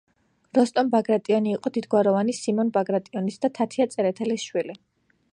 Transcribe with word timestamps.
როსტომ 0.57 0.87
ბაგრატიონი 0.93 1.51
იყო 1.57 1.71
დიდგვაროვანი 1.75 2.35
სიმონ 2.37 2.71
ბაგრატიონის 2.77 3.37
და 3.43 3.51
თათია 3.59 3.87
წერეთელის 3.97 4.47
შვილი. 4.49 4.77